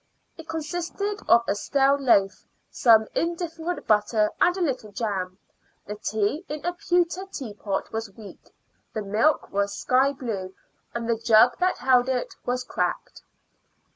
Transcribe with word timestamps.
It 0.35 0.49
consisted 0.49 1.19
of 1.29 1.43
a 1.47 1.53
stale 1.53 1.95
loaf, 1.99 2.47
some 2.71 3.05
indifferent 3.13 3.85
butter, 3.85 4.31
and 4.41 4.57
a 4.57 4.61
little 4.61 4.91
jam. 4.91 5.37
The 5.85 5.93
tea, 5.93 6.43
in 6.49 6.65
a 6.65 6.73
pewter 6.73 7.25
teapot, 7.31 7.91
was 7.91 8.09
weak; 8.17 8.49
the 8.93 9.03
milk 9.03 9.51
was 9.51 9.77
sky 9.77 10.11
blue, 10.13 10.55
and 10.95 11.07
the 11.07 11.19
jug 11.19 11.55
that 11.59 11.77
held 11.77 12.09
it 12.09 12.33
was 12.47 12.63
cracked. 12.63 13.21